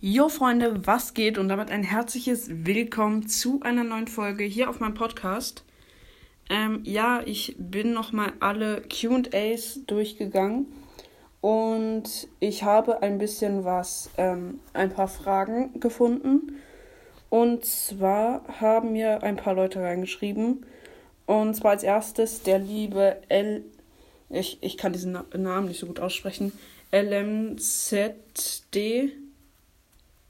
[0.00, 1.38] Jo Freunde, was geht?
[1.38, 5.64] Und damit ein herzliches Willkommen zu einer neuen Folge hier auf meinem Podcast.
[6.48, 10.66] Ähm, ja, ich bin nochmal alle QAs durchgegangen
[11.40, 16.60] und ich habe ein bisschen was, ähm, ein paar Fragen gefunden.
[17.28, 20.64] Und zwar haben mir ein paar Leute reingeschrieben.
[21.26, 23.64] Und zwar als erstes der liebe L.
[24.30, 26.52] Ich, ich kann diesen Namen nicht so gut aussprechen.
[26.92, 28.06] LMZD.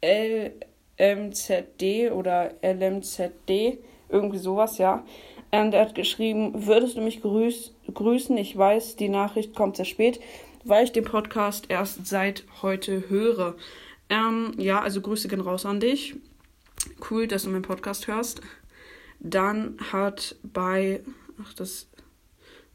[0.02, 1.82] LMZD
[2.12, 3.78] oder LMZD,
[4.08, 5.04] irgendwie sowas, ja.
[5.50, 8.36] Und er hat geschrieben, würdest du mich grüß, grüßen?
[8.36, 10.20] Ich weiß, die Nachricht kommt sehr spät,
[10.64, 13.54] weil ich den Podcast erst seit heute höre.
[14.10, 16.16] Ähm, ja, also Grüße gehen raus an dich.
[17.10, 18.42] Cool, dass du meinen Podcast hörst.
[19.20, 21.00] Dann hat bei,
[21.42, 21.88] ach, das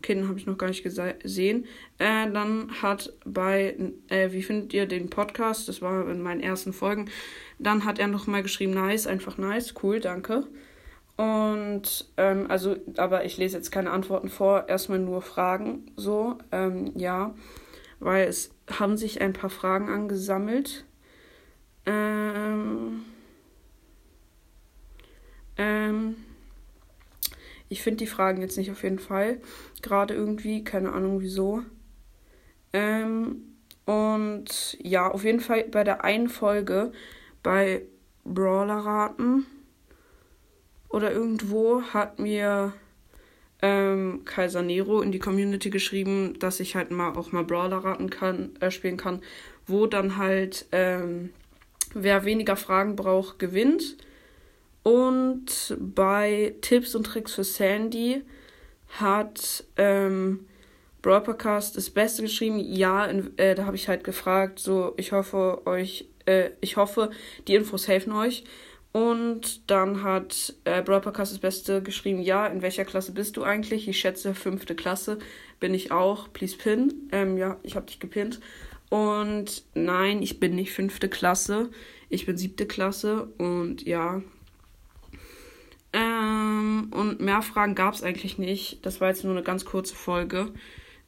[0.03, 1.65] Kind habe ich noch gar nicht gesehen.
[1.97, 3.75] Äh, dann hat bei,
[4.09, 5.67] äh, wie findet ihr den Podcast?
[5.67, 7.09] Das war in meinen ersten Folgen.
[7.57, 10.45] Dann hat er nochmal geschrieben, nice, einfach nice, cool, danke.
[11.15, 16.91] Und, ähm, also, aber ich lese jetzt keine Antworten vor, erstmal nur Fragen, so, ähm,
[16.95, 17.33] ja,
[17.99, 20.85] weil es haben sich ein paar Fragen angesammelt.
[21.85, 23.05] Ähm,
[25.57, 26.15] ähm,
[27.73, 29.41] ich finde die Fragen jetzt nicht auf jeden Fall.
[29.81, 31.63] Gerade irgendwie, keine Ahnung wieso.
[32.71, 33.41] Ähm,
[33.85, 36.91] und ja, auf jeden Fall bei der einen Folge
[37.41, 37.81] bei
[38.23, 39.45] Brawler-Raten
[40.87, 42.73] oder irgendwo hat mir
[43.63, 48.11] ähm, Kaiser Nero in die Community geschrieben, dass ich halt mal auch mal Brawler raten
[48.11, 49.21] kann, äh, spielen kann,
[49.65, 51.31] wo dann halt ähm,
[51.93, 53.97] wer weniger Fragen braucht, gewinnt.
[54.83, 58.21] Und bei Tipps und Tricks für Sandy
[58.99, 60.45] hat ähm,
[61.01, 62.59] Broadcast das Beste geschrieben.
[62.59, 67.11] Ja, in, äh, da habe ich halt gefragt, so, ich hoffe euch, äh, ich hoffe,
[67.47, 68.43] die Infos helfen euch.
[68.91, 73.87] Und dann hat äh, Broadcast das Beste geschrieben, ja, in welcher Klasse bist du eigentlich?
[73.87, 75.17] Ich schätze fünfte Klasse
[75.63, 76.27] bin ich auch.
[76.33, 77.07] Please pin.
[77.13, 78.41] Ähm, ja, ich habe dich gepinnt.
[78.89, 81.69] Und nein, ich bin nicht fünfte Klasse.
[82.09, 83.29] Ich bin siebte Klasse.
[83.37, 84.21] Und ja,
[87.19, 88.85] mehr Fragen gab es eigentlich nicht.
[88.85, 90.51] Das war jetzt nur eine ganz kurze Folge.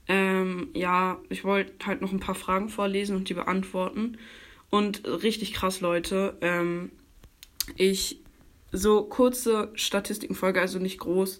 [0.07, 4.17] Ähm, ja, ich wollte halt noch ein paar Fragen vorlesen und die beantworten.
[4.69, 6.37] Und richtig krass, Leute.
[6.41, 6.91] Ähm,
[7.75, 8.19] ich
[8.71, 11.39] so kurze Statistikenfolge, also nicht groß.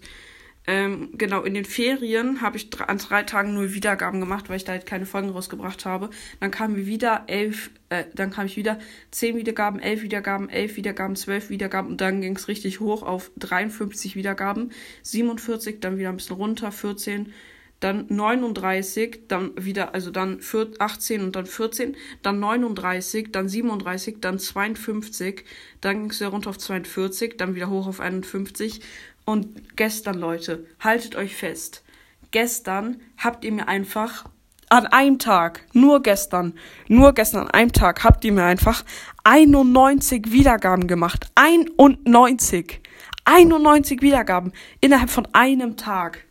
[0.68, 4.64] Ähm, genau, in den Ferien habe ich an drei Tagen nur Wiedergaben gemacht, weil ich
[4.64, 6.10] da halt keine Folgen rausgebracht habe.
[6.40, 8.80] Dann kamen wieder elf, äh, dann kam ich wieder
[9.12, 13.32] zehn Wiedergaben, elf Wiedergaben, elf Wiedergaben, zwölf Wiedergaben und dann ging es richtig hoch auf
[13.38, 14.72] 53 Wiedergaben,
[15.04, 17.32] 47, dann wieder ein bisschen runter, 14,
[17.80, 20.40] dann 39, dann wieder, also dann
[20.80, 25.44] 18 und dann 14, dann 39, dann 37, dann 52,
[25.82, 28.82] dann ging es wieder runter auf 42, dann wieder hoch auf 51
[29.26, 31.84] und gestern, Leute, haltet euch fest.
[32.32, 34.26] Gestern habt ihr mir einfach
[34.70, 36.54] an einem Tag, nur gestern,
[36.88, 38.84] nur gestern an einem Tag habt ihr mir einfach
[39.24, 41.28] 91 Wiedergaben gemacht.
[41.36, 42.82] 91.
[43.26, 46.25] 91 Wiedergaben innerhalb von einem Tag.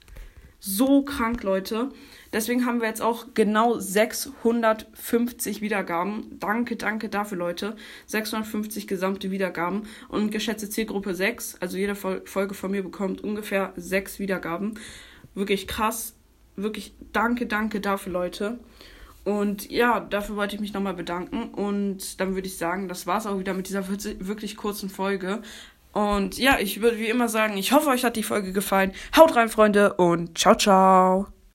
[0.66, 1.90] So krank, Leute.
[2.32, 6.38] Deswegen haben wir jetzt auch genau 650 Wiedergaben.
[6.40, 7.76] Danke, danke dafür, Leute.
[8.06, 11.58] 650 gesamte Wiedergaben und geschätzte Zielgruppe 6.
[11.60, 14.78] Also jede Folge von mir bekommt ungefähr 6 Wiedergaben.
[15.34, 16.14] Wirklich krass.
[16.56, 18.58] Wirklich danke, danke dafür, Leute.
[19.24, 21.50] Und ja, dafür wollte ich mich nochmal bedanken.
[21.52, 25.42] Und dann würde ich sagen, das war's auch wieder mit dieser wirklich kurzen Folge.
[25.94, 28.92] Und ja, ich würde wie immer sagen, ich hoffe, euch hat die Folge gefallen.
[29.16, 31.34] Haut rein, Freunde, und ciao, ciao.